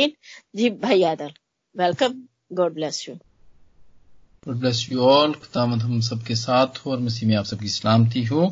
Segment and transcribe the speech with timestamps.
[0.00, 1.30] जी भाई आदल
[1.74, 2.12] welcome
[2.56, 7.34] God bless you God bless you all खुदामद हम सबके साथ हो और मसीह में
[7.36, 8.44] आप सबकी सलामती हो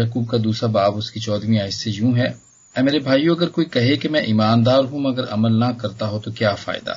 [0.00, 2.34] यकूब का दूसरा बाब उसकी चौदहवीं आयत से यूँ है
[2.74, 6.18] ऐ मेरे भाइयों अगर कोई कहे कि मैं ईमानदार हूँ मगर अमल ना करता हो
[6.18, 6.94] तो क्या फ़ायदा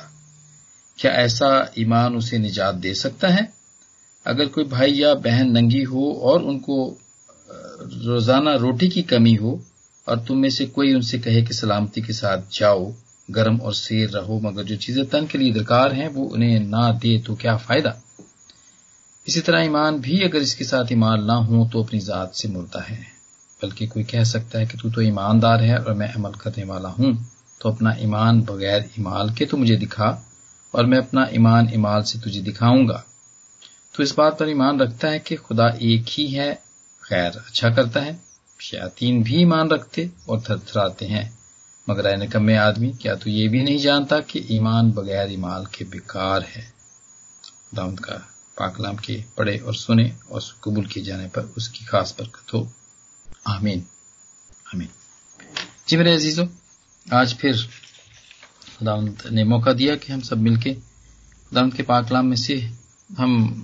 [0.98, 3.48] क्या ऐसा ईमान उसे निजात दे सकता है
[4.26, 6.78] अगर कोई भाई या बहन नंगी हो और उनको
[7.48, 9.60] रोज़ाना रोटी की कमी हो
[10.06, 12.92] और तुम में से कोई उनसे कहे कि सलामती के साथ जाओ,
[13.30, 16.90] गर्म और शेर रहो, मगर जो चीज़ें तन के लिए दरकार हैं, वो उन्हें ना
[16.92, 17.96] दे तो क्या फ़ायदा?
[19.26, 22.82] इसी तरह ईमान भी अगर इसके साथ ईमान ना हो तो अपनी जात से मुर्दा
[22.82, 22.98] है।
[23.60, 26.88] बल्कि कोई कह सकता है कि तू तो ईमानदार है और मैं अमल करने वाला
[26.88, 27.12] हूँ
[27.60, 30.08] तो अपना ईमान बगैर इमाल के तो मुझे दिखा,
[30.74, 33.02] और मैं अपना ईमान इमाल से तुझे दिखाऊँगा।
[33.94, 36.52] तो इस बात पर ईमान रखता है कि खुदा एक ही है,
[37.04, 38.25] खैर अच्छा करता है।
[38.60, 41.38] शयातीन भी ईमान रखते और थरथराते हैं।
[41.90, 45.84] मगर आय निकम्मे आदमी, क्या तू ये भी नहीं जानता कि ईमान बगैर ईमाल के
[45.84, 46.72] बेकार है?
[47.74, 48.12] दाऊद का
[48.58, 52.72] पाकलाम के पढ़े और सुने और कबूल किए जाने पर उसकी खास बरकत हो।
[53.46, 53.86] आमीन।
[54.74, 54.88] आमीन।
[55.88, 56.46] जी मेरे अजीजों,
[57.12, 57.56] आज फिर
[58.78, 60.74] खुदावंत ने मौका दिया कि हम सब मिलके
[61.48, 62.70] खुदावंत के पाकलाम में से
[63.18, 63.62] हम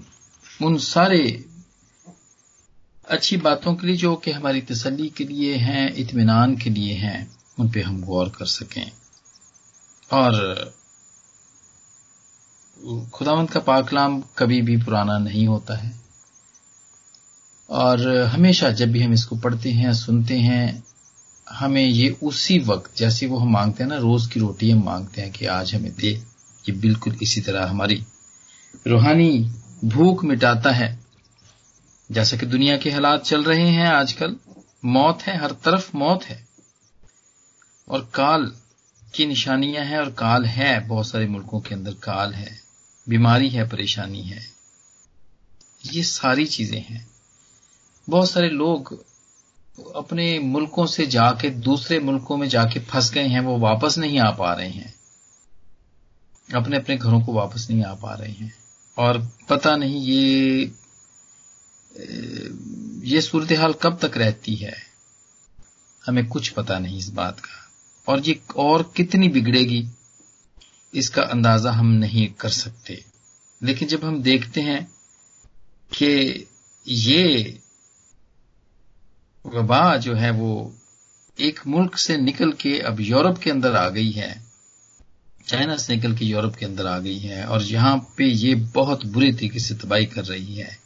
[0.63, 1.45] उन सारे
[3.13, 7.37] अच्छी बातों के लिए जो कि हमारी तसली के लिए हैं इतमान के लिए हैं,
[7.61, 8.93] उन पे हम गौर कर सकें।
[10.13, 10.57] और
[13.13, 16.01] खुदावंत का पाकलाम कभी भी पुराना नहीं होता है।
[17.71, 20.85] और हमेशा जब भी हम इसको पढ़ते हैं, सुनते हैं,
[21.51, 25.23] हमें ये उसी वक्त, जैसे वो हम मांगते हैं ना, रोज की रोटी हम मांगते
[25.23, 26.11] हैं कि आज हमें दे।
[26.69, 28.07] ये बिल्कुल इसी तरह हमारी
[28.87, 29.53] रूहानी
[29.85, 31.02] भूख मिटाता है।
[32.13, 34.37] जैसा कि दुनिया के हालात चल रहे हैं आजकल,
[34.85, 36.49] मौत है, हर तरफ़ मौत है।
[37.89, 38.57] और काल
[39.15, 42.61] की निशानियाँ हैं और काल है, बहुत सारे मुल्कों के अंदर काल है।
[43.09, 44.43] बीमारी है, परेशानी है।
[45.87, 47.11] ये सारी चीज़ें हैं।
[48.09, 49.05] बहुत सारे लोग
[49.97, 54.31] अपने मुल्कों से जाके, दूसरे मुल्कों में जाके फंस गए हैं, वो वापस नहीं आ
[54.31, 54.95] पा रहे हैं।
[56.55, 58.55] अपने अपने घरों को वापस नहीं आ पा रहे हैं।
[58.99, 60.73] और पता नहीं ये
[63.07, 64.75] ये सूरत हाल कब तक रहती है?
[66.07, 67.71] हमें कुछ पता नहीं इस बात का।
[68.09, 69.89] और ये और कितनी बिगड़ेगी,
[70.95, 73.05] इसका अंदाज़ा हम नहीं कर सकते।
[73.63, 74.85] लेकिन जब हम देखते हैं
[75.93, 76.47] कि
[76.89, 77.59] ये
[79.47, 80.77] वबा जो है, वो
[81.41, 84.45] एक मुल्क से निकल के अब यूरोप के अंदर आ गई है।
[85.47, 89.07] चाइना से निकल के यूरोप के अंदर आ गई है। और यहाँ पे ये बहुत
[89.07, 90.82] बुरी तरीके से तबाही कर रही है।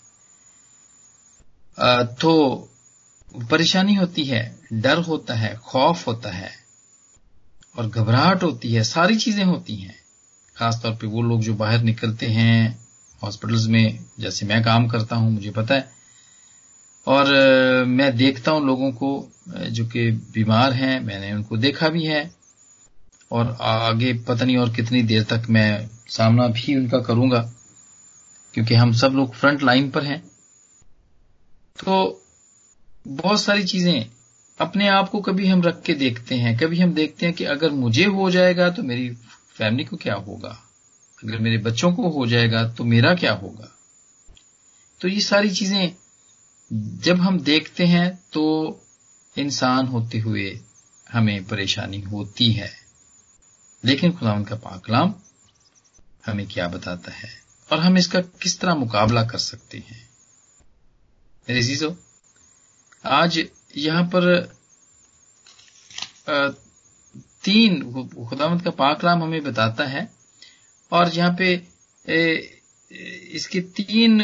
[1.79, 2.69] तो
[3.51, 6.51] परेशानी होती है, डर होता है, खौफ होता है
[7.79, 9.95] और घबराहट होती है, सारी चीज़ें होती हैं।
[10.57, 12.79] खासतौर पे वो लोग जो बाहर निकलते हैं,
[13.23, 15.91] हॉस्पिटल्स में, जैसे मैं काम करता हूँ, मुझे पता है।
[17.07, 22.31] और मैं देखता हूँ लोगों को जो कि बीमार हैं, मैंने उनको देखा भी है।
[23.33, 27.39] और आगे पता नहीं और कितनी देर तक मैं सामना भी उनका करूँगा,
[28.55, 30.23] क्योंकि हम सब लोग फ्रंट लाइन पर हैं।
[31.85, 32.25] तो
[33.09, 34.11] बहुत सारी चीज़ें
[34.61, 37.71] अपने आप को कभी हम रख के देखते हैं, कभी हम देखते हैं कि अगर
[37.71, 39.11] मुझे हो जाएगा तो मेरी
[39.57, 40.63] फैमिली को क्या होगा?
[41.25, 43.73] अगर मेरे बच्चों को हो जाएगा तो मेरा क्या होगा?
[45.01, 45.97] तो ये सारी चीज़ें
[46.73, 48.45] जब हम देखते हैं तो
[49.39, 50.61] इंसान होते हुए
[51.13, 52.71] हमें परेशानी होती है।
[53.85, 55.15] लेकिन खुदा का पाकलाम
[56.27, 57.29] हमें क्या बताता है?
[57.73, 60.06] और हम इसका किस तरह मुकाबला कर सकते हैं?
[61.49, 61.93] चीज़ों
[63.05, 63.39] आज
[63.77, 64.25] यहाँ पर
[67.45, 67.81] तीन
[68.29, 70.09] खुदामद का पाकलाम हमें बताता है
[70.93, 71.55] और यहाँ पे
[73.35, 74.21] इसके तीन,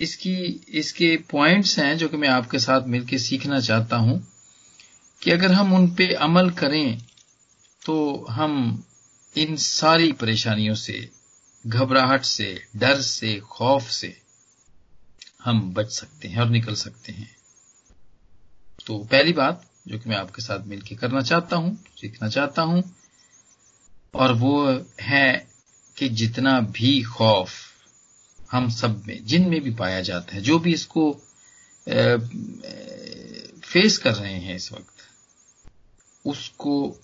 [0.00, 4.20] इसकी, इसके पॉइंट्स हैं जो कि मैं आपके साथ मिलकर सीखना चाहता हूँ
[5.22, 6.98] कि अगर हम उन पे अमल करें
[7.82, 8.84] तो हम
[9.36, 11.08] इन सारी परेशानियों से,
[11.66, 14.27] घबराहट से, डर से, खौफ से
[15.40, 17.36] हम बच सकते हैं और निकल सकते हैं।
[18.86, 22.82] तो पहली बात जो कि मैं आपके साथ मिलकर करना चाहता हूँ, सीखना चाहता हूँ,
[24.14, 25.48] और वो है
[25.96, 27.52] कि जितना भी खौफ
[28.50, 31.12] हम सब में, जिन में भी पाया जाता है, जो भी इसको
[33.62, 34.94] फेस कर रहे हैं इस वक्त,
[36.24, 36.96] उसको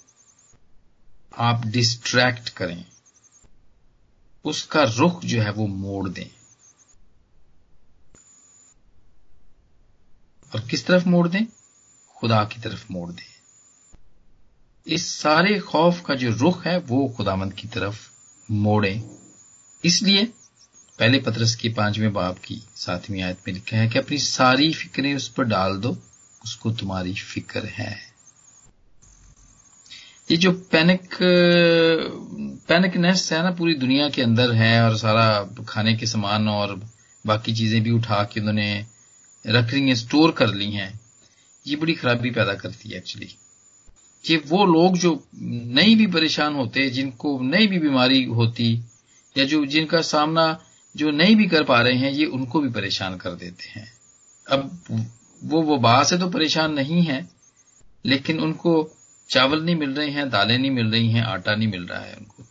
[1.39, 2.85] आप डिस्ट्रैक्ट करें।
[4.45, 6.31] उसका रुख जो है वो मोड़ दें।
[10.55, 11.45] और किस तरफ़ मोड़ दें?
[12.17, 13.35] खुदा की तरफ़ मोड़ दें।
[14.87, 18.11] इस सारे खौफ का जो रुख है, वो खुदामंद की तरफ़
[18.51, 19.11] मोड़े।
[19.85, 20.25] इसलिए,
[20.99, 25.15] पहले पत्रस की पाँचवें बाप की सातवीं आयत में लिखा है कि अपनी सारी फिक्रें
[25.15, 25.99] उस पर डाल दो,
[26.45, 28.01] उसको तुम्हारी फ़िक्र है।
[30.31, 31.11] ये जो पैनिक,
[32.69, 36.83] पैनिकनेस है ना, पूरी दुनिया के अंदर है और सारा खाने के सामान और
[37.27, 38.87] बाकी चीज़ें भी उठा के उन्होंने
[39.47, 41.01] रख रही हैं स्टोर कर ली हैं।
[41.67, 43.27] ये बड़ी खराबी पैदा करती है एक्चुअली
[44.25, 48.85] कि वो लोग जो नहीं भी परेशान होते, जिनको नहीं भी बीमारी होती,
[49.37, 50.61] या जो जिनका सामना
[50.97, 53.93] जो नहीं भी कर पा रहे हैं, ये उनको भी परेशान कर देते हैं।
[54.47, 54.81] अब
[55.45, 57.29] वो वबा से तो परेशान नहीं है,
[58.07, 58.91] लेकिन उनको
[59.31, 62.15] चावल नहीं मिल रहे हैं, दालें नहीं मिल रही हैं, आटा नहीं मिल रहा है
[62.15, 62.45] उनको।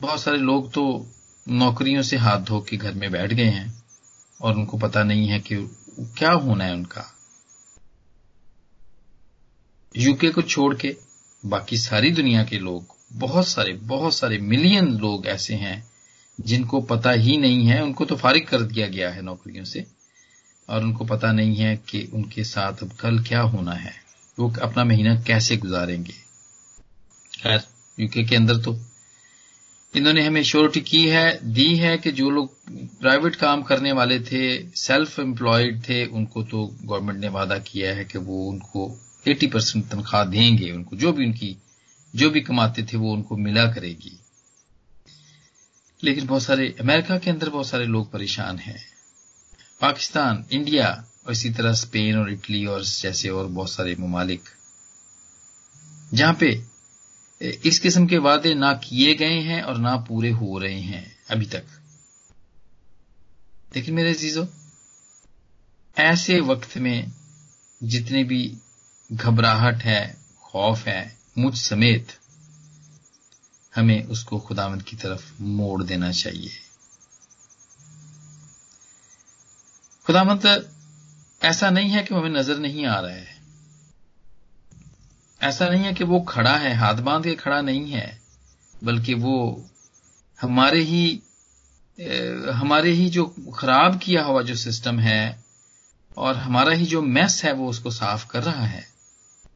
[0.00, 1.06] बहुत सारे लोग तो
[1.48, 3.83] नौकरियों से हाथ धो के घर में बैठ गए हैं।
[4.40, 5.56] और उनको पता नहीं है कि
[6.00, 7.16] क्या होना है उनका।
[9.96, 10.96] यूके को छोड़ के
[11.46, 15.90] बाकी सारी दुनिया के लोग, बहुत सारे बहुत सारे मिलियन लोग ऐसे हैं
[16.40, 19.86] जिनको पता ही नहीं है। उनको तो फारिग कर दिया गया है नौकरियों से।
[20.68, 23.92] और उनको पता नहीं है कि उनके साथ अब कल क्या होना है।
[24.38, 26.14] वो अपना महीना कैसे गुजारेंगे।
[27.42, 27.62] खैर
[28.00, 28.80] यूके के अंदर तो
[29.96, 34.70] इन्होंने हमें श्योरिटी की है, दी है कि जो लोग प्राइवेट काम करने वाले थे
[34.76, 39.88] सेल्फ एम्प्लॉयड थे, उनको तो गवर्नमेंट ने वादा किया है कि वो उनको 80 परसेंट
[39.88, 41.56] तनख्वाह देंगे, उनको जो भी उनकी,
[42.16, 44.20] जो भी कमाते थे वो उनको मिला करेगी।
[46.04, 48.86] लेकिन बहुत सारे, अमेरिका के अंदर बहुत सारे लोग परेशान हैं।
[49.80, 54.42] पाकिस्तान, इंडिया और इसी तरह स्पेन और इटली और जैसे और बहुत सारे ममालिक।
[56.14, 56.73] जहाँ पे
[57.44, 61.46] इस किस्म के वादे ना किए गए हैं और ना पूरे हो रहे हैं अभी
[61.46, 61.64] तक।
[63.76, 64.46] लेकिन मेरे चीज़ों
[65.98, 67.12] ऐसे वक्त में
[67.82, 68.58] जितने भी
[69.12, 72.08] घबराहट है, खौफ है, मुझ समेत
[73.74, 76.50] हमें उसको खुदावंद की तरफ़ मोड़ देना चाहिए।
[80.06, 80.70] खुदावंत,
[81.42, 83.33] ऐसा नहीं है कि हमें नज़र नहीं आ रहा है।
[85.44, 88.20] ऐसा नहीं है कि वो खड़ा है, हाथ बाँध के खड़ा नहीं है,
[88.84, 89.64] बल्कि वो
[90.40, 91.20] हमारे ही
[92.52, 93.24] हमारे ही जो
[93.56, 95.44] खराब किया हुआ जो सिस्टम है
[96.16, 98.86] और हमारा ही जो मैस है वो उसको साफ़ कर रहा है।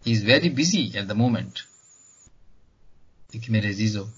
[0.07, 1.61] He is very busy at the moment
[3.33, 4.09] देखिए मेरे जीजो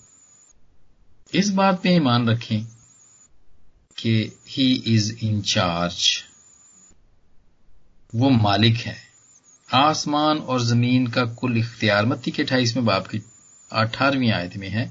[1.35, 2.65] इस बात पे ईमान रखें
[3.99, 6.25] कि ही इज़ इन चार्ज
[8.15, 9.10] वो मालिक है।
[9.71, 13.23] आसमान और ज़मीन का कुल इख्तियार, मत्ती के अठाईसवें बाप की
[13.71, 14.91] अठारहवीं आयत में है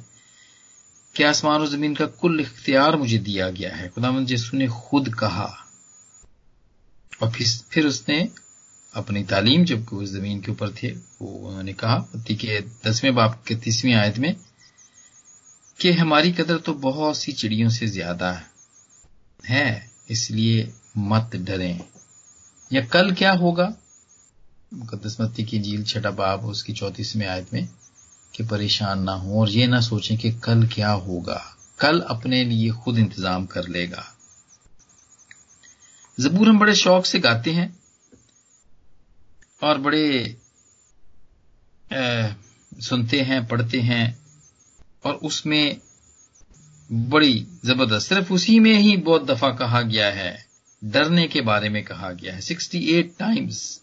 [1.16, 5.14] कि आसमान और ज़मीन का कुल इख्तियार मुझे दिया गया है। खुदावंद यसु ने खुद
[5.14, 5.48] कहा
[7.22, 8.20] और फिर फिर उसने
[8.94, 13.44] अपनी तालीम जब वो ज़मीन के ऊपर थे, वो उन्होंने कहा, मत्ती के दसवें बाप
[13.48, 14.36] के तीसवीं आयत में
[15.80, 18.32] कि हमारी कदर तो बहुत सी चिड़ियों से ज़्यादा
[19.44, 21.80] है, इसलिए मत डरें।
[22.72, 23.74] या कल क्या होगा?
[24.74, 27.70] मुकदसमती की झील छठा बाब उसकी चौतीसवें आयत में
[28.36, 32.70] कि परेशान ना हो और ये ना सोचें कि कल क्या होगा। कल अपने लिए
[32.70, 34.06] खुद इंतज़ाम कर लेगा।
[36.20, 37.80] जबूर हम बड़े शौक से गाते हैं
[39.64, 40.36] और बड़े
[41.94, 42.28] आ,
[42.80, 44.20] सुनते हैं पढ़ते हैं
[45.06, 45.82] और उसमें
[46.92, 50.46] बड़ी ज़बरदस्त। सिर्फ़ उसी में ही बहुत दफ़ा कहा गया है।
[50.84, 53.82] डरने के बारे में कहा गया है। 68 टाइम्स।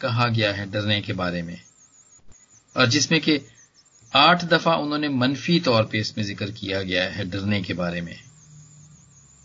[0.00, 1.60] कहा गया है डरने के बारे में।
[2.76, 3.40] और जिसमें कि
[4.16, 8.20] आठ दफ़ा उन्होंने मनफी तौर पे इसमें ज़िक्र किया गया है डरने के बारे में।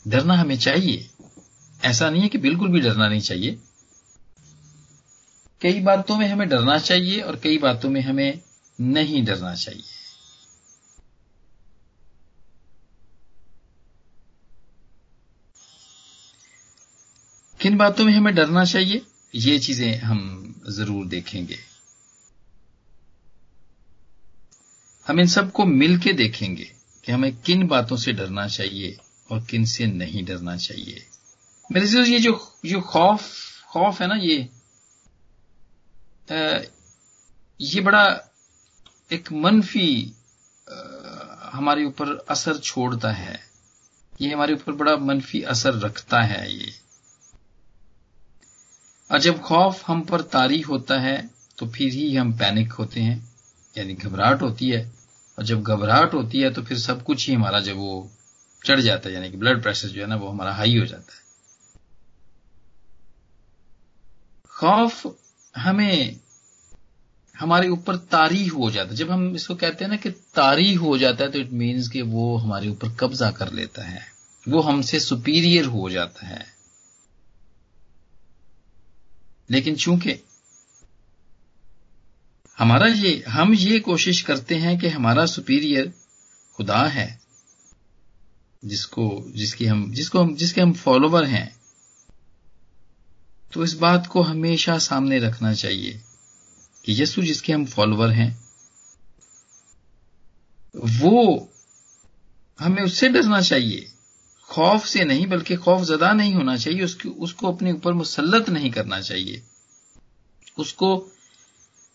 [0.07, 1.09] डरना हमें चाहिए।
[1.85, 3.59] ऐसा नहीं है कि बिल्कुल भी डरना नहीं चाहिए।
[5.61, 8.41] कई बातों में हमें डरना चाहिए और कई बातों में हमें
[8.81, 9.83] नहीं डरना चाहिए।
[17.61, 19.01] किन बातों में हमें डरना चाहिए?
[19.33, 20.19] ये चीज़ें हम
[20.69, 21.57] ज़रूर देखेंगे।
[25.05, 26.63] हम इन सबको मिलके देखेंगे
[27.05, 28.97] कि हमें किन बातों से डरना चाहिए
[29.31, 31.05] और किन से नहीं डरना चाहिए।
[31.69, 32.33] मेरे से ये जो
[32.65, 33.29] जो खौफ
[33.69, 34.37] खौफ है ना ये
[36.27, 36.59] आ,
[37.59, 38.03] ये बड़ा
[39.11, 40.13] एक मनफी
[41.53, 43.39] हमारे ऊपर असर छोड़ता है।
[44.21, 46.73] ये हमारे ऊपर बड़ा मनफी असर रखता है ये।
[49.11, 53.31] और जब खौफ हम पर तारी होता है तो फिर ही हम पैनिक होते हैं,
[53.77, 54.91] यानी घबराहट होती है।
[55.37, 58.11] और जब घबराहट होती है तो फिर सब कुछ ही हमारा जब वो
[58.65, 61.13] चढ़ जाता है, यानी कि ब्लड प्रेशर जो है ना, वो हमारा हाई हो जाता
[61.13, 61.21] है।
[64.49, 65.15] खौफ
[65.57, 66.19] हमें,
[67.39, 70.97] हमारे ऊपर तारी हो जाता है। जब हम इसको कहते हैं ना कि तारी हो
[70.97, 74.01] जाता है तो इट मीन्स कि वो हमारे ऊपर कब्जा कर लेता है।
[74.47, 76.60] वो हमसे सुपीरियर हो जाता है।
[79.51, 80.23] लेकिन चूँकि
[82.57, 85.93] हमारा ये, हम ये कोशिश करते हैं कि हमारा सुपीरियर
[86.55, 87.21] खुदा है,
[88.65, 91.61] जिसको, जिसकी हम, जिसको हम, जिसके हम फॉलोवर हैं
[93.53, 96.01] तो इस बात को हमेशा सामने रखना चाहिए
[96.85, 98.45] कि यसु जिसके हम फॉलोवर हैं,
[100.75, 101.49] वो
[102.59, 103.93] हमें उससे डरना चाहिए
[104.51, 108.71] खौफ से नहीं, बल्कि खौफ ज़्यादा नहीं होना चाहिए। उसकी, उसको अपने ऊपर मुसलत नहीं
[108.71, 109.41] करना चाहिए।
[110.57, 111.11] उसको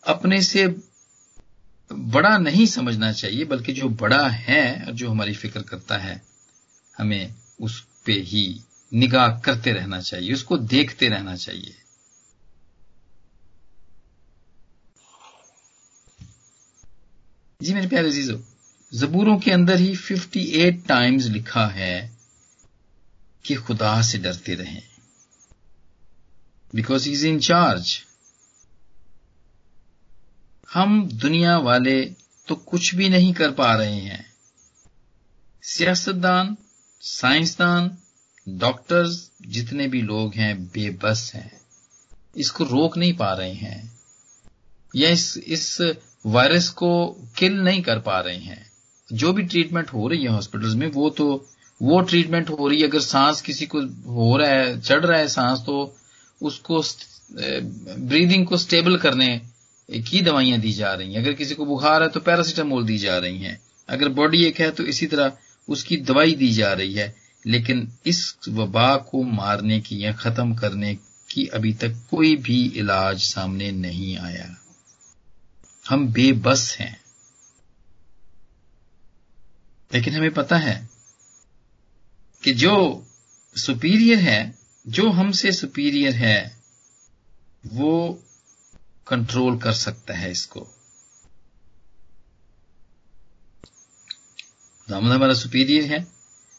[0.06, 0.66] अपने से
[1.92, 6.22] बड़ा नहीं समझना चाहिए, बल्कि जो बड़ा है और जो हमारी फ़िक्र करता है,
[6.98, 8.60] हमें उस पे ही
[8.92, 11.74] निगाह करते रहना चाहिए, उसको देखते रहना चाहिए।
[17.62, 18.40] जी मेरे प्यारे अजीजो,
[18.94, 22.15] जबूरों के अंदर ही 58 टाइम्स लिखा है
[23.46, 24.82] कि खुदा से डरते रहें।
[26.74, 28.04] बिकॉज़ इज़ इन चार्ज
[30.74, 32.02] हम दुनिया वाले
[32.48, 34.32] तो कुछ भी नहीं कर पा रहे हैं।
[35.62, 36.56] सियासतदान,
[37.00, 37.98] साइंसदान
[38.48, 41.60] डॉक्टर्स जितने भी लोग हैं, बेबस हैं।
[42.36, 44.00] इसको रोक नहीं पा रहे हैं।
[44.96, 45.82] या इस इस
[46.26, 47.06] वायरस को
[47.38, 48.72] किल नहीं कर पा रहे हैं।
[49.12, 51.50] जो भी ट्रीटमेंट हो रही है हॉस्पिटल्स में, वो तो
[51.80, 53.80] वो ट्रीटमेंट हो रही है, अगर सांस किसी को
[54.12, 55.96] हो रहा है, चढ़ रहा है सांस तो
[56.40, 56.82] उसको
[57.32, 59.28] ब्रीदिंग को स्टेबल करने
[59.88, 63.18] की दवाइयाँ दी जा रही हैं। अगर किसी को बुखार है तो पैरासीटामोल दी जा
[63.18, 65.32] रही हैं। अगर बॉडी एक है तो इसी तरह
[65.68, 67.14] उसकी दवाई दी जा रही है।
[67.46, 70.94] लेकिन इस वबा को मारने की या खत्म करने
[71.30, 74.56] की अभी तक कोई भी इलाज सामने नहीं आया।
[75.88, 77.00] हम बेबस हैं।
[79.90, 80.95] लेकिन हमें पता है
[82.46, 83.04] कि जो
[83.56, 84.54] सुपीरियर है,
[84.86, 86.56] जो हमसे सुपीरियर है,
[87.64, 88.22] वो
[89.06, 90.60] कंट्रोल कर सकता है इसको।
[94.88, 96.06] दामद हमारा सुपीरियर है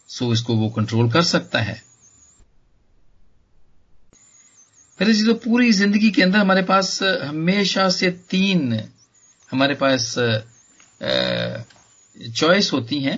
[0.10, 1.82] सो इसको वो कंट्रोल कर सकता है।
[5.00, 8.74] मेरे जी तो पूरी ज़िंदगी के अंदर हमारे पास हमेशा से तीन,
[9.50, 10.13] हमारे पास
[12.36, 13.17] चॉइस होती हैं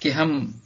[0.00, 0.61] कि हम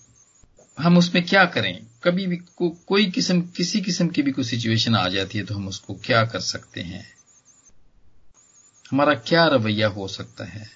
[0.79, 1.87] हम उसमें क्या करें?
[2.05, 5.55] कभी भी को, कोई किस्म किसी किस्म की भी कोई सिचुएशन आ जाती है तो
[5.55, 7.15] हम उसको क्या कर सकते हैं?
[8.91, 10.71] हमारा क्या रवैया हो सकता है?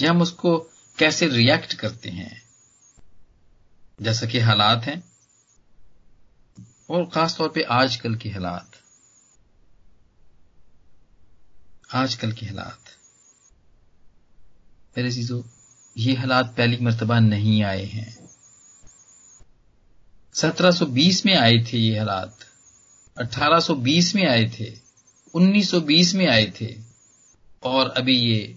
[0.00, 0.58] या हम उसको
[0.98, 2.42] कैसे रिएक्ट करते हैं?
[4.02, 5.12] जैसा कि हालात हैं
[6.90, 8.70] और खास तौर पे आजकल के हालात।
[11.94, 12.78] आजकल के हालात।
[14.98, 15.42] मेरे चीज़ों
[15.96, 18.21] ये हालात पहली मरतबा नहीं आए हैं।
[20.34, 22.38] 1720 में आए थे ये हालात।
[23.16, 24.72] 1820 में आए थे
[25.34, 26.74] 1920 में आए थे,
[27.62, 28.56] और अभी ये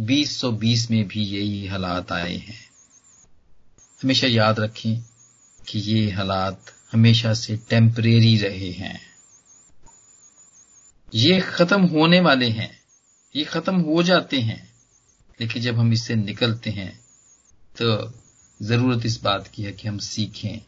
[0.00, 2.60] 2020 में भी यही हालात आए हैं।
[4.00, 5.00] हमेशा याद रखें
[5.60, 9.00] कि ये हालात हमेशा से टेम्परेरी रहे हैं।
[11.12, 12.70] ये खत्म होने वाले हैं,
[13.34, 14.62] ये खत्म हो जाते हैं,
[15.40, 16.92] लेकिन जब हम इससे निकलते हैं
[17.76, 18.12] तो
[18.60, 20.60] ज़रूरत इस बात की है कि हम सीखें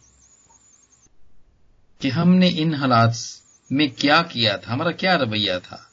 [2.00, 3.16] कि हमने इन हालात
[3.72, 4.72] में क्या किया था?
[4.72, 5.90] हमारा क्या रवैया था?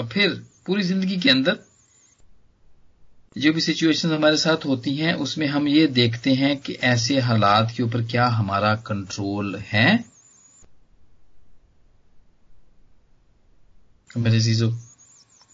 [0.00, 1.58] और फिर पूरी ज़िंदगी के अंदर
[3.38, 7.72] जो भी सिचुएशन हमारे साथ होती हैं, उसमें हम ये देखते हैं कि ऐसे हालात
[7.76, 10.04] के ऊपर क्या हमारा कंट्रोल है।
[14.16, 14.72] मेरे चीज़ों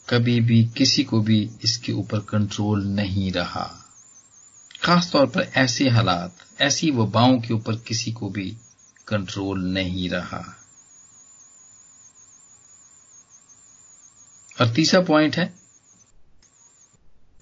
[0.08, 3.79] कभी भी किसी को भी इसके ऊपर कंट्रोल नहीं रहा।
[4.84, 8.56] खास तौर पर ऐसे हालात, ऐसी वबाओं के ऊपर किसी को भी
[9.08, 10.56] कंट्रोल नहीं रहा।
[14.60, 15.54] और तीसरा पॉइंट है,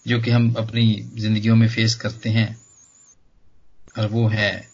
[0.06, 2.60] जो कि हम अपनी जिंदगियों में फेस करते हैं,
[3.98, 4.70] और वो है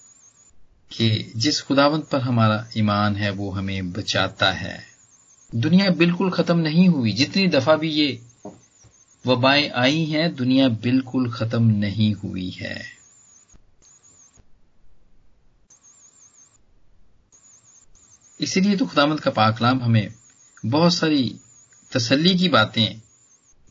[0.91, 4.85] कि जिस खुदावंत पर हमारा ईमान है, वो हमें बचाता है।
[5.55, 8.27] दुनिया बिल्कुल खत्म नहीं हुई, जितनी दफ़ा भी ये
[9.27, 12.87] वबाएँ आई हैं, दुनिया बिल्कुल खत्म नहीं हुई है।
[18.41, 20.15] इसीलिए तो खुदामंद का पाकलाम हमें
[20.67, 21.41] बहुत सारी
[21.93, 23.01] तसल्ली की बातें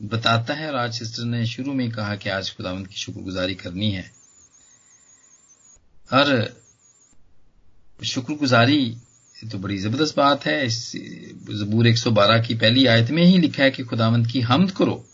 [0.02, 3.92] बताता है और आज सिस्टर ने शुरू में कहा कि आज खुदावंत की शुक्रगुजारी करनी
[3.92, 4.12] है।
[6.14, 6.58] और
[8.04, 8.98] शुक्रगुजारी
[9.52, 10.92] तो बड़ी ज़बरदस्त बात है। इस
[11.52, 15.10] जबूर 112 की पहली आयत में ही लिखा है कि खुदावंत की हमद करो।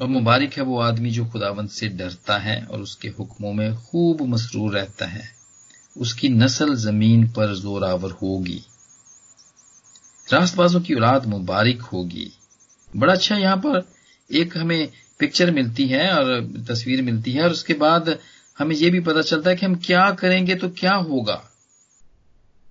[0.00, 4.22] और मुबारक है वो आदमी जो खुदावंत से डरता है और उसके हुक्मों में खूब
[4.22, 5.30] मसरूर रहता है।
[5.98, 8.64] उसकी नस्ल ज़मीन पर जोरावर होगी।
[10.32, 12.32] रास्तबाजों की औलाद मुबारक होगी।
[12.96, 13.92] बड़ा अच्छा यहाँ पर
[14.32, 14.88] एक हमें
[15.18, 18.18] पिक्चर मिलती है और तस्वीर मिलती है और उसके बाद
[18.58, 21.44] हमें यह भी पता चलता है कि हम क्या करेंगे तो क्या होगा।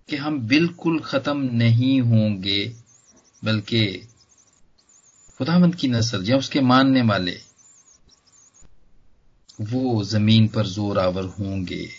[0.10, 2.76] कि हम बिल्कुल खत्म नहीं होंगे,
[3.44, 4.09] बल्कि
[5.40, 7.38] खुदामंद की नस्ल, या उसके मानने वाले,
[9.62, 11.90] वो ज़मीन पर ज़ोर आवर होंगे।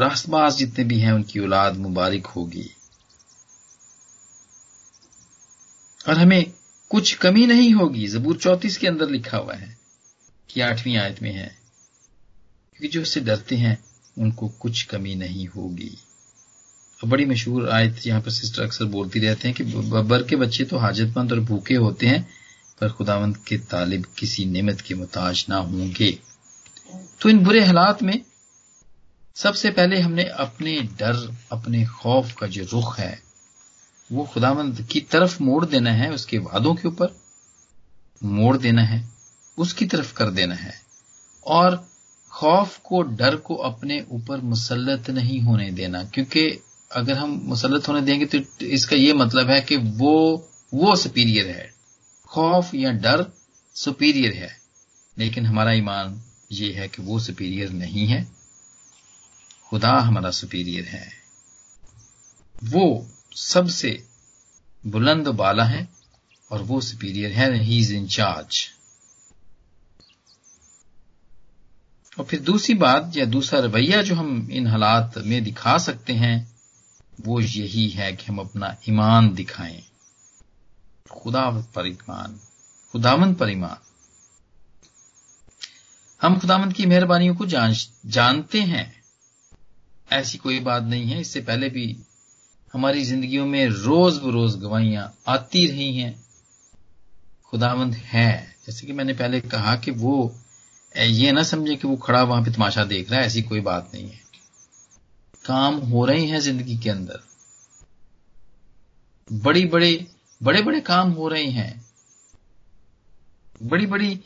[0.00, 2.70] रास्तबाज जितने भी हैं, उनकी औलाद मुबारक होगी।
[6.08, 6.52] और हमें
[6.90, 9.78] कुछ कमी नहीं होगी। जबूर चौतीस के अंदर लिखा हुआ है
[10.50, 11.58] कि आठवीं आयत में है,
[12.72, 13.84] क्योंकि जो उससे डरते हैं,
[14.18, 15.98] उनको कुछ कमी नहीं होगी।
[17.00, 20.64] और बड़ी मशहूर आयत यहाँ पर सिस्टर अक्सर बोलती रहते हैं कि बब्बर के बच्चे
[20.64, 22.35] तो हाजतमंद और भूखे होते हैं
[22.80, 26.18] पर खुदावंत के तालिब किसी निमत के मुताज ना होंगे।
[27.20, 28.24] तो इन बुरे हालात में
[29.36, 33.22] सबसे पहले हमने अपने डर, अपने खौफ का जो रुख है,
[34.12, 37.16] वो खुदावंद की तरफ़ मोड़ देना है, उसके वादों के ऊपर
[38.24, 39.08] मोड़ देना है,
[39.58, 40.74] उसकी तरफ़ कर देना है।
[41.46, 41.88] और
[42.32, 48.00] खौफ को, डर को अपने ऊपर मुसलत नहीं होने देना, क्योंकि अगर हम मुसलत होने
[48.00, 51.75] देंगे तो इसका यह मतलब है कि वो वो सुपीरियर है।
[52.36, 53.32] खौफ या डर
[53.74, 54.58] सुपीरियर है।
[55.18, 58.26] लेकिन हमारा ईमान ये है कि वो सुपीरियर नहीं है।
[59.70, 61.12] खुदा हमारा सुपीरियर है।
[62.64, 64.06] वो सबसे
[64.86, 65.88] बुलंद बाला है
[66.50, 68.68] और वो सुपीरियर है। ही इज़ इन चार्ज
[72.18, 76.56] और फिर दूसरी बात या दूसरा रवैया जो हम इन हालात में दिखा सकते हैं,
[77.20, 79.84] वो यही है कि हम अपना ईमान दिखाएँ।
[81.10, 82.38] खुदा पर ईमान
[82.94, 83.78] खुदामंद पर ईमान
[86.20, 87.74] हम खुदामंद की मेहरबानियों को जान,
[88.06, 88.92] जानते हैं।
[90.12, 91.96] ऐसी कोई बात नहीं है इससे पहले भी
[92.72, 96.14] हमारी जिंदगियों में रोज बरोज गवाहियाँ आती रही हैं।
[97.44, 100.34] खुदावंद है जैसे कि मैंने पहले कहा कि वो
[100.94, 103.90] ये ना समझे कि वो खड़ा वहाँ पे तमाशा देख रहा है ऐसी कोई बात
[103.94, 104.20] नहीं है।
[105.44, 107.20] काम हो रहे हैं ज़िंदगी के अंदर।
[109.28, 109.92] बड़ी बड़े
[110.40, 111.84] बड़े बड़े काम हो रहे हैं।
[113.60, 114.18] बड़ी बड़ी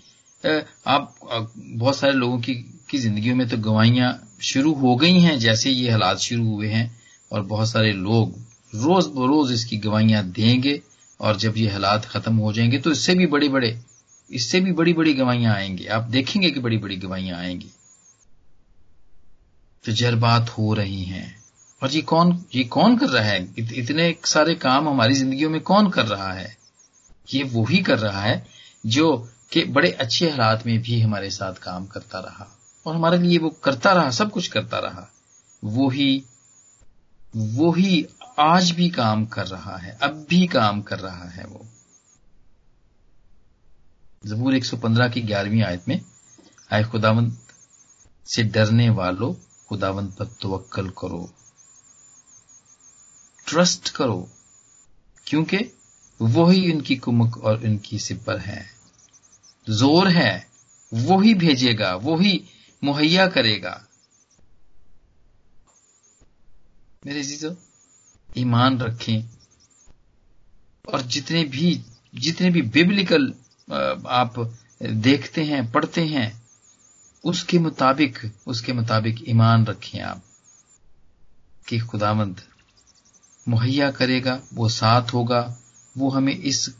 [0.44, 1.14] आप
[1.56, 2.54] बहुत सारे लोगों की
[2.90, 6.90] की जिंदगियों में तो गवाहियाँ शुरू हो गई हैं, जैसे ये हालात शुरू हुए हैं
[7.30, 8.34] और बहुत सारे लोग
[8.74, 10.80] रोज बरोज इसकी गवाहियाँ देंगे
[11.20, 13.78] और जब ये हालात खत्म हो जाएँगे तो इससे भी बड़े बड़े
[14.30, 17.70] इससे भी बड़ी बड़ी गवाहियाँ आएँगी। आप देखेंगे कि बड़ी बड़ी गवाहियाँ आएँगी।
[19.84, 21.39] तजर्बात हो रही हैं।
[21.82, 23.54] और ये कौन ये कौन कर रहा है?
[23.58, 26.56] इत, इतने सारे काम हमारी जिंदगियों में कौन कर रहा है?
[27.34, 28.46] ये वो ही कर रहा है
[28.86, 33.38] जो कि बड़े अच्छे हालात में भी हमारे साथ काम करता रहा और हमारे लिए
[33.38, 35.12] वो करता रहा सब कुछ करता रहा।
[35.64, 36.24] वो ही
[37.36, 38.06] वो ही
[38.38, 41.66] आज भी काम कर रहा है अब भी काम कर रहा है वो।
[44.26, 46.00] जबूर 115 की ग्यारहवीं आयत में
[46.72, 47.42] आए खुदावंत
[48.26, 49.34] से डरने वालों
[49.68, 51.34] खुदावंत पर तवक्कल करो।
[53.50, 54.28] ट्रस्ट करो,
[55.26, 55.58] क्योंकि
[56.20, 58.64] वही उनकी कुमक और उनकी सिपर है।
[59.66, 60.32] ज़ोर है
[60.92, 62.42] वो ही भेजेगा वो ही
[62.82, 63.80] मुहैया करेगा।
[67.02, 67.54] मेरे जीजो,
[68.28, 69.24] ईमान रखें,
[70.84, 71.80] और जितने भी
[72.14, 73.32] जितने भी बिब्लिकल
[73.68, 74.38] आप
[74.82, 76.42] देखते हैं, पढ़ते हैं,
[77.24, 80.22] उसके मुताबिक उसके मुताबिक ईमान रखें आप,
[81.66, 82.42] कि खुदावंद
[83.48, 85.56] मुहैया करेगा, वो साथ होगा,
[85.98, 86.74] वो हमें इस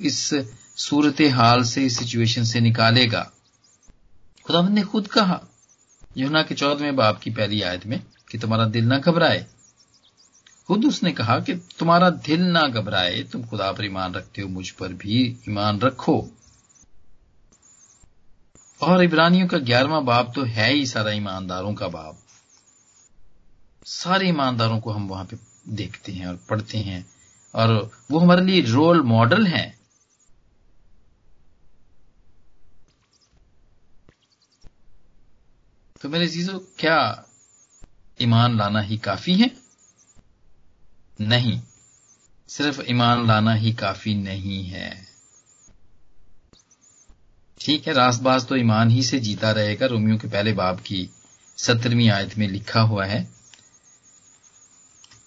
[0.00, 0.34] इस
[0.76, 3.30] सूरत हाल से, इस सिचुएशन से निकालेगा।
[4.46, 5.40] खुदा ने खुद कहा
[6.16, 9.46] युना के चौदहवें बाप की पहली आयत में कि तुम्हारा दिल ना घबराए।
[10.68, 14.70] खुद उसने कहा कि तुम्हारा दिल ना घबराए, तुम खुदा पर ईमान रखते हो, मुझ
[14.70, 16.28] पर भी ईमान रखो।
[18.82, 22.18] और इब्रानियों का ग्यारहवा बाप तो है ही सारा ईमानदारों का बाप
[23.86, 27.06] सारे ईमानदारों को हम वहाँ पे देखते हैं और पढ़ते हैं।
[27.54, 29.80] और वो हमारे लिए रोल मॉडल हैं।
[36.02, 37.24] तो मेरे चीज़ों क्या
[38.20, 39.50] ईमान लाना ही काफ़ी है?
[41.20, 41.62] नहीं।
[42.48, 45.06] सिर्फ़ ईमान लाना ही काफ़ी नहीं है।
[47.60, 51.10] ठीक है रासबाज तो ईमान ही से जीता रहेगा। रोमियो के पहले बाब की
[51.56, 53.33] सत्रहवीं आयत में लिखा हुआ है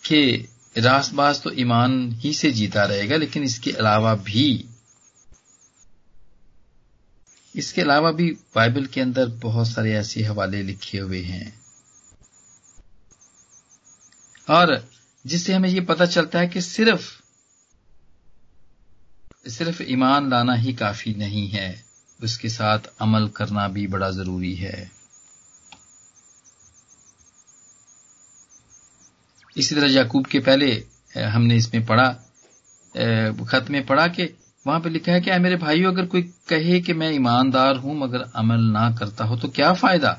[0.07, 4.65] कि रासबाज तो ईमान ही से जीता रहेगा, लेकिन इसके अलावा भी,
[7.55, 11.59] इसके अलावा भी बाइबल के अंदर बहुत सारे ऐसे हवाले लिखे हुए हैं।
[14.49, 14.89] और
[15.25, 17.09] जिससे हमें यह पता चलता है कि सिर्फ़
[19.49, 21.85] सिर्फ़ ईमान लाना ही काफ़ी नहीं है,
[22.23, 24.96] उसके साथ अमल करना भी बड़ा ज़रूरी है।
[29.57, 30.71] इसी तरह याकूब के पहले
[31.15, 32.07] हमने इसमें पढ़ा
[33.45, 34.23] खत में पढ़ा कि
[34.65, 38.21] वहाँ पे लिखा है कि मेरे भाइयों, अगर कोई कहे कि मैं ईमानदार हूँ, मगर
[38.35, 40.11] अमल ना करता हो तो क्या फ़ायदा?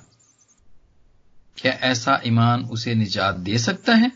[1.58, 4.10] क्या ऐसा ईमान उसे निजात दे सकता है?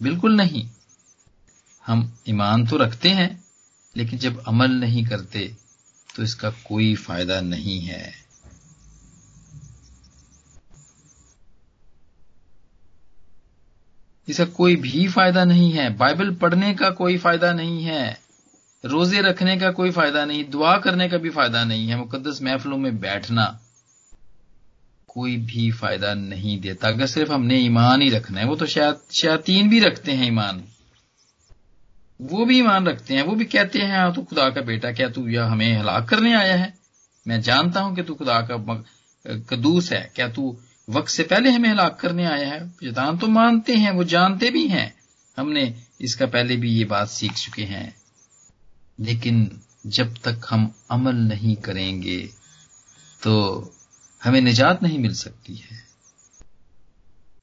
[0.00, 0.66] बिल्कुल नहीं।
[1.84, 3.44] हम ईमान तो रखते हैं,
[3.96, 5.52] लेकिन जब अमल नहीं करते
[6.10, 8.21] तो इसका कोई फ़ायदा नहीं है।
[14.28, 18.18] इसका कोई भी फ़ायदा नहीं है। बाइबल पढ़ने का कोई फ़ायदा नहीं है।
[18.84, 22.78] रोज़े रखने का कोई फ़ायदा नहीं। दुआ करने का भी फ़ायदा नहीं है। मुकदस महफलों
[22.78, 23.46] में बैठना
[25.08, 29.68] कोई भी फ़ायदा नहीं देता। अगर सिर्फ़ हमने ईमान ही रखना है, वो तो शायतीन
[29.68, 30.62] भी रखते हैं ईमान।
[32.20, 35.08] वो भी ईमान रखते हैं। वो भी कहते हैं हाँ तू खुदा का बेटा, क्या
[35.08, 36.72] तू यह हमें हलाक करने आया है?
[37.26, 38.84] मैं जानता हूँ कि तू खुदा का
[39.50, 40.56] कदूस है। क्या तू
[40.88, 44.66] वक्त से पहले हमें हलाक करने आया है। शैतान तो मानते हैं, वो जानते भी
[44.68, 44.94] हैं।
[45.36, 47.96] हमने इसका पहले भी ये बात सीख चुके हैं।
[49.00, 52.18] लेकिन जब तक हम अमल नहीं करेंगे
[53.22, 53.32] तो
[54.24, 55.78] हमें निजात नहीं मिल सकती है।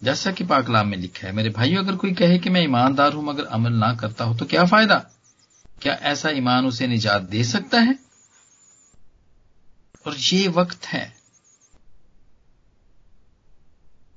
[0.03, 3.23] जैसा कि पाकलाम में लिखा है, मेरे भाइयों, अगर कोई कहे कि मैं ईमानदार हूँ
[3.25, 5.05] मगर अमल ना करता हूँ तो क्या फ़ायदा?
[5.81, 7.99] क्या ऐसा ईमान उसे निजात दे सकता है?
[10.07, 11.18] और ये वक्त है।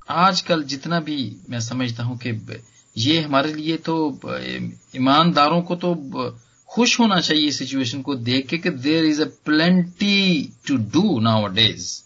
[0.09, 2.63] आजकल जितना भी मैं समझता हूँ कि
[2.97, 4.21] ये हमारे लिए तो
[4.97, 5.95] ईमानदारों को तो
[6.69, 12.03] खुश होना चाहिए सिचुएशन को देख के कि there is a plenty to do nowadays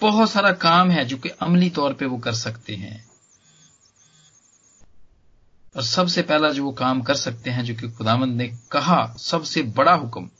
[0.00, 3.10] बहुत सारा काम है जो कि अमली तौर पे वो कर सकते हैं।
[5.76, 9.62] और सबसे पहला जो वो काम कर सकते हैं, जो कि खुदामंद ने कहा, सबसे
[9.62, 10.30] बड़ा हुक्म।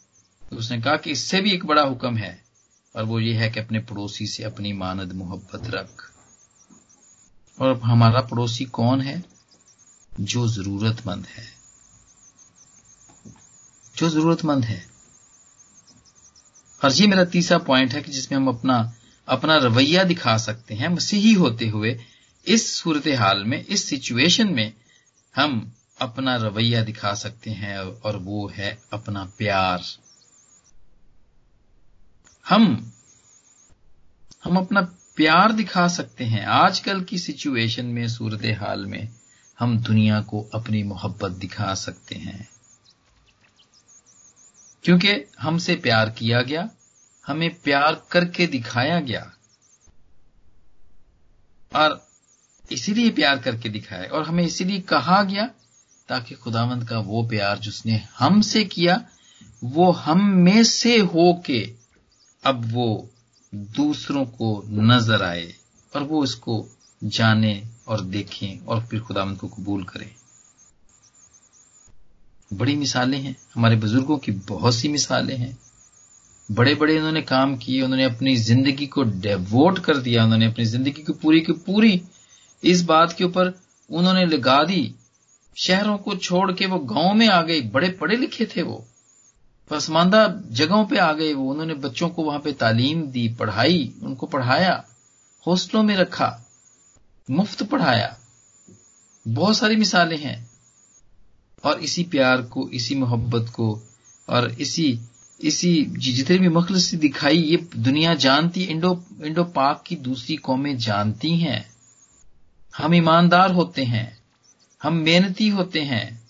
[0.51, 2.50] तो उसने कहा कि इससे भी एक बड़ा हुक्म है
[2.97, 6.13] और वो ये है कि अपने पड़ोसी से अपनी मानद मोहब्बत रख।
[7.61, 9.25] और हमारा पड़ोसी कौन है?
[10.21, 11.49] जो जरूरतमंद है।
[13.97, 14.87] जो जरूरतमंद है।
[16.85, 18.95] और ये मेरा तीसरा पॉइंट है कि जिसमें हम अपना
[19.29, 22.01] अपना रवैया दिखा सकते हैं। मसीही होते हुए
[22.47, 24.75] इस सूरत हाल में, इस सिचुएशन में
[25.37, 29.83] हम अपना रवैया दिखा सकते हैं और वो है अपना प्यार।
[32.51, 32.93] हम
[34.45, 34.81] हम अपना
[35.17, 39.09] प्यार दिखा सकते हैं। आजकल की सिचुएशन में सूरत हाल में,
[39.59, 42.49] हम दुनिया को अपनी मोहब्बत दिखा सकते हैं।
[44.85, 46.71] क्योंकि हमसे प्यार किया गया,
[47.27, 49.33] हमें प्यार करके दिखाया गया।
[51.77, 52.09] और
[52.73, 55.51] इसीलिए प्यार करके दिखाया, और हमें इसीलिए कहा गया
[56.09, 59.05] ताकि खुदावंद का वो प्यार जिसने हमसे किया,
[59.65, 61.80] वो हम में से हो के
[62.45, 63.09] अब वो
[63.77, 65.53] दूसरों को नज़र आए
[65.93, 66.65] और वो इसको
[67.05, 70.11] जाने और देखें और फिर खुदावंद को कबूल करें।
[72.53, 75.57] बड़ी मिसालें हैं। हमारे बुज़ुर्गों की बहुत सी मिसालें हैं।
[76.49, 81.03] बड़े बड़े उन्होंने काम किए, उन्होंने अपनी ज़िंदगी को डेवोट कर दिया, उन्होंने अपनी ज़िंदगी
[81.03, 82.01] की पूरी की पूरी
[82.63, 83.53] इस बात के ऊपर
[83.91, 84.95] उन्होंने लगा दी।
[85.57, 88.85] शहरों को छोड़ के वो गाँव में आ गए बड़े पढ़े लिखे थे वो।
[89.71, 94.27] पसमानदा जगहों पे आ गए वो। उन्होंने बच्चों को वहाँ पे तालीम दी, पढ़ाई, उनको
[94.27, 94.85] पढ़ाया
[95.47, 96.47] हॉस्टलों में रखा,
[97.31, 98.17] मुफ़्त पढ़ाया।
[99.29, 100.51] बहुत सारी मिसालें हैं।
[101.65, 103.83] और इसी प्यार को, इसी मोहब्बत को,
[104.29, 105.01] और इसी
[105.41, 111.37] इसी जितने भी मखलसी दिखाई, ये दुनिया जानती, इंडो इंडो पाक की दूसरी कौमें जानती
[111.37, 111.71] हैं।
[112.79, 114.19] हम ईमानदार होते हैं,
[114.83, 116.29] हम मेहनती होते हैं,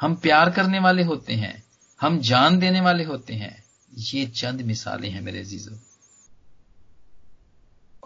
[0.00, 1.67] हम प्यार करने वाले होते हैं।
[2.00, 3.64] हम जान देने वाले होते हैं।
[3.98, 5.76] ये चंद मिसालें हैं मेरे अजीजों।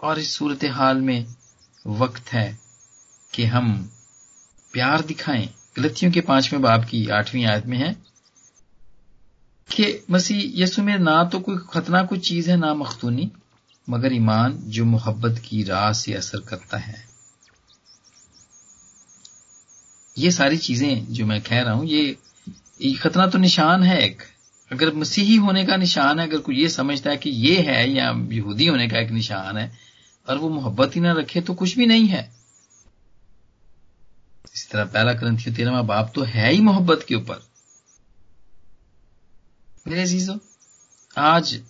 [0.03, 1.35] और इस सूरत हाल में
[1.87, 2.59] वक्त है
[3.33, 3.91] कि हम
[4.73, 7.93] प्यार दिखाएँ। गलतियों के पाँचवें बाप की आठवीं आयत में है
[9.71, 13.31] कि मसीह यसु में ना तो कोई खतना कोई चीज़ है, ना मखतूनी,
[13.89, 17.05] मगर ईमान जो मोहब्बत की राह से असर करता है।
[20.17, 22.17] ये सारी चीज़ें जो मैं कह रहा हूँ, ये
[22.81, 24.21] खतना तो निशान है एक।
[24.71, 28.11] अगर मसीही होने का निशान है, अगर कोई ये समझता है कि ये है, या
[28.31, 29.77] यहूदी होने का एक निशान है,
[30.29, 32.33] और वो मोहब्बत ही ना रखे तो कुछ भी नहीं है।
[34.55, 37.47] इसी तरह पहला ग्रंथियों तेरहवा बाप तो है ही मोहब्बत के ऊपर।
[39.87, 40.39] मेरे जीजो
[41.17, 41.61] आज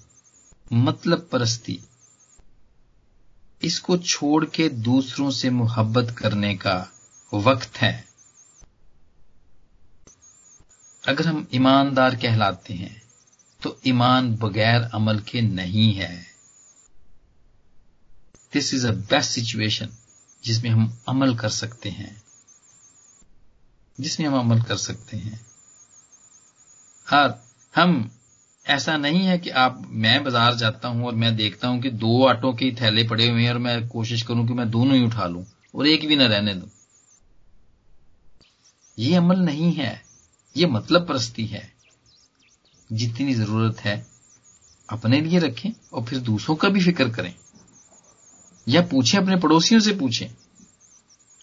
[0.74, 1.80] मतलब परस्ती।
[3.64, 6.92] इसको छोड़ के दूसरों से मोहब्बत करने का
[7.34, 8.13] वक्त है।
[11.08, 13.02] अगर हम ईमानदार कहलाते हैं
[13.64, 16.26] तो ईमान बगैर अमल के नहीं है।
[18.54, 19.90] This is a best situation
[20.44, 22.24] जिसमें हम अमल कर सकते हैं।
[24.00, 25.46] जिसमें हम अमल कर सकते हैं।
[27.14, 27.44] और
[27.76, 28.12] हम,
[28.68, 32.26] ऐसा नहीं है कि आप, मैं बाज़ार जाता हूँ और मैं देखता हूँ कि दो
[32.26, 35.26] आटों के थैले पड़े हुए हैं और मैं कोशिश करूँ कि मैं दोनों ही उठा
[35.26, 36.70] लूँ और एक भी ना रहने दूँ।
[39.00, 40.03] ये अमल नहीं है।
[40.58, 41.74] ये मतलब परस्ती है।
[42.92, 44.06] जितनी ज़रूरत है,
[44.90, 47.34] अपने लिए रखें और फिर दूसरों का भी फ़िक्र करें।
[48.70, 50.28] या पूछें, अपने पड़ोसियों से पूछें।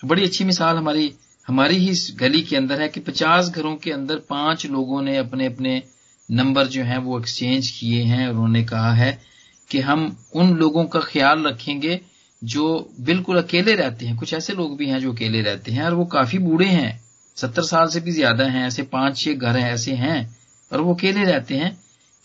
[0.04, 1.14] बड़ी अच्छी मिसाल हमारी
[1.48, 5.46] हमारी ही गली के अंदर है कि पचास घरों के अंदर पाँच लोगों ने अपने
[5.46, 5.82] अपने
[6.30, 9.22] नंबर जो हैं वो एक्सचेंज किए हैं उन्होंने कहा है
[9.70, 12.00] कि हम उन लोगों का ख्याल रखेंगे
[12.44, 15.94] जो बिल्कुल अकेले रहते हैं। कुछ ऐसे लोग भी हैं जो अकेले रहते हैं और
[15.94, 19.72] वो काफ़ी बूढ़े हैं। सत्तर साल से भी ज़्यादा हैं, ऐसे पाँच छह घर हैं,
[19.72, 20.36] ऐसे हैं
[20.70, 21.76] और वो अकेले रहते हैं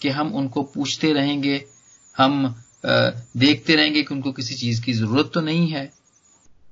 [0.01, 1.63] कि हम उनको पूछते रहेंगे,
[2.15, 5.91] हम देखते रहेंगे कि उनको किसी चीज़ की ज़रूरत तो नहीं है।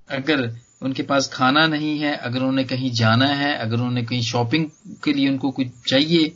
[0.09, 0.49] अगर
[0.81, 4.65] उनके पास खाना नहीं है, अगर उन्हें कहीं जाना है, अगर उन्हें कहीं शॉपिंग
[5.03, 6.31] के लिए उनको कुछ चाहिए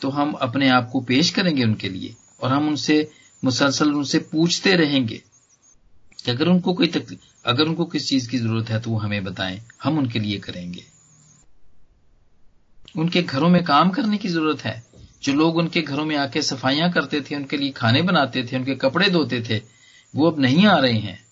[0.00, 3.08] तो हम अपने आप को पेश करेंगे उनके लिए, और हम उनसे,
[3.42, 5.22] मुसलसल उनसे पूछते रहेंगे
[6.18, 9.22] कि अगर उनको कोई तकलीफ़ अगर उनको किस चीज़ की ज़रूरत है तो वो हमें
[9.24, 10.84] बताएँ, हम उनके लिए करेंगे।
[12.96, 14.86] उनके घरों में काम करने की ज़रूरत है।
[15.22, 18.74] जो लोग उनके घरों में आके सफाइयाँ करते थे, उनके लिए खाने बनाते थे, उनके
[18.74, 19.62] कपड़े धोते थे,
[20.16, 21.26] वो अब नहीं आ रहे हैं।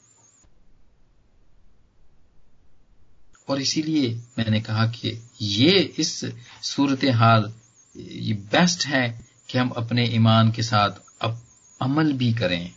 [3.49, 6.25] और इसीलिए मैंने कहा कि ये इस
[6.63, 7.53] सूरत हाल
[7.97, 9.09] ये बेस्ट है
[9.49, 10.91] कि हम अपने ईमान के साथ
[11.21, 11.39] अब
[11.83, 12.73] अमल भी करें,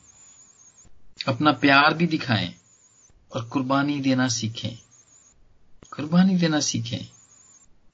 [1.27, 2.53] अपना प्यार भी दिखाएँ
[3.35, 4.77] और कुर्बानी देना सीखें।
[5.91, 7.18] कुर्बानी देना सीखें।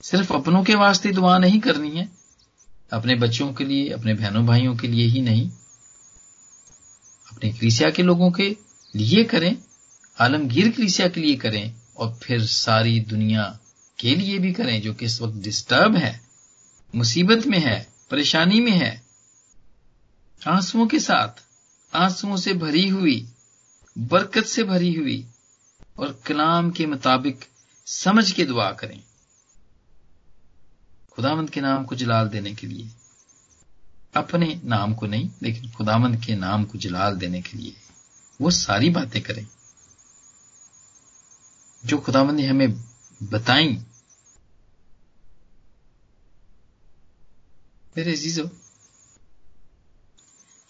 [0.01, 2.09] सिर्फ़ अपनों के वास्ते दुआ नहीं करनी है।
[2.93, 5.49] अपने बच्चों के लिए, अपने बहनों भाइयों के लिए ही नहीं।
[7.31, 8.57] अपने क्रिसिया के लोगों के
[8.95, 9.57] लिए करें,
[10.19, 13.59] आलमगीर क्रिसिया के लिए करें, और फिर सारी दुनिया
[13.99, 16.21] के लिए भी करें, जो कि इस वक्त डिस्टर्ब है,
[16.95, 19.03] मुसीबत में है, परेशानी में है।
[20.47, 21.43] आंसुओं के साथ,
[21.95, 23.29] आंसुओं से भरी हुई,
[23.97, 25.25] बरकत से भरी हुई,
[25.97, 27.45] और कलाम के मुताबिक
[27.85, 29.03] समझ के दुआ करें।
[31.15, 32.91] खुदावंत के नाम को जलाल देने के लिए।
[34.15, 37.75] अपने नाम को नहीं, लेकिन खुदामंद के नाम को जलाल देने के लिए।
[38.41, 39.47] वो सारी बातें करें।
[41.85, 42.83] जो खुदामंद ने हमें
[43.23, 43.67] बताई।
[47.97, 48.49] मेरे अजीजो,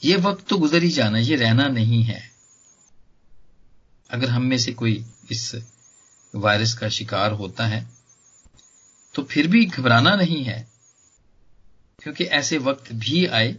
[0.04, 2.32] ये वक्त तो गुजर ही जाना, ये रहना नहीं है।
[4.10, 5.56] अगर हम में से कोई इस
[6.36, 7.95] वायरस का शिकार होता है
[9.16, 10.68] तो फिर भी घबराना नहीं है।
[12.04, 13.56] क्योंकि ऐसे वक्त भी आए,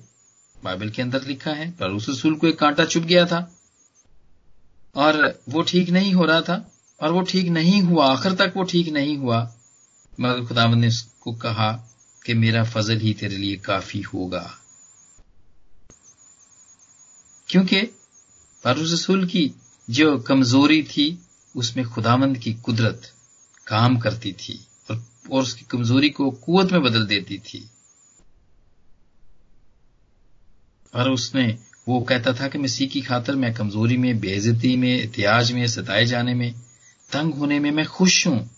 [0.65, 3.53] बाइबल के अंदर लिखा है परूस रसूल को एक कांटा चुप गया था।
[4.95, 8.63] और वो ठीक नहीं हो रहा था, और वो ठीक नहीं हुआ, आखिर तक वो
[8.63, 9.55] ठीक नहीं हुआ।
[10.21, 11.73] मगर खुदावंद ने उसको कहा
[12.27, 14.59] कि मेरा फजल ही तेरे लिए काफ़ी होगा।
[17.49, 17.83] क्योंकि
[18.65, 19.55] परूस रसूल की
[19.91, 23.13] जो कमज़ोरी थी, उसमें खुदावंद की कुदरत
[23.67, 24.67] काम करती थी।
[25.33, 27.71] और उसकी कमज़ोरी को कुवत में बदल देती थी।
[30.95, 31.59] और उसने,
[31.89, 36.07] वो कहता था कि मसीह की खातर मैं कमज़ोरी में बेजती में इतिहाज में, सताए
[36.07, 36.53] जाने में,
[37.13, 38.51] तंग होने में मैं खुश हूँ।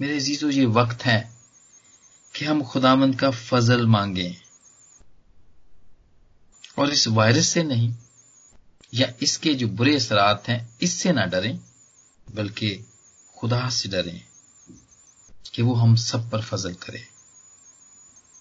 [0.00, 1.34] मेरे जीजो ये वक्त है
[2.36, 4.36] कि हम खुदामंद का फजल मांगे।
[6.78, 7.94] और इस वायरस से नहीं,
[8.94, 11.60] या इसके जो बुरे असरात हैं, इससे ना डरें,
[12.34, 12.84] बल्कि
[13.38, 14.22] खुदा से डरें।
[15.54, 17.08] कि वो हम सब पर फजल करे।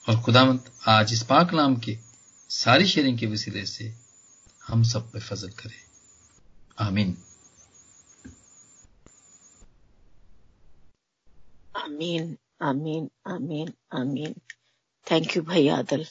[0.09, 1.97] और खुदामंद आज इस पाक नाम के
[2.49, 3.95] सारी शेयरिंग के वसीले से
[4.67, 5.83] हम सब पर फजल करे।
[6.79, 7.17] आमीन।
[11.77, 14.35] आमीन आमीन आमीन आमीन।
[15.11, 16.05] थैंक यू भाई आदल।